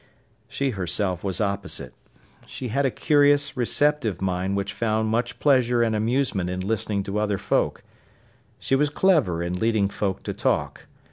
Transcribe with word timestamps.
She 0.47 0.71
herself 0.71 1.23
was 1.23 1.39
opposite. 1.39 1.93
She 2.47 2.69
had 2.69 2.87
a 2.87 2.89
curious, 2.89 3.55
receptive 3.55 4.19
mind 4.19 4.57
which 4.57 4.73
found 4.73 5.09
much 5.09 5.37
pleasure 5.39 5.83
and 5.83 5.95
amusement 5.95 6.49
in 6.49 6.61
listening 6.61 7.03
to 7.03 7.19
other 7.19 7.37
folk. 7.37 7.83
She 8.57 8.73
was 8.73 8.89
clever 8.89 9.43
in 9.43 9.59
leading 9.59 9.89
folk 9.89 10.23
to 10.23 10.33
talk. 10.33 10.87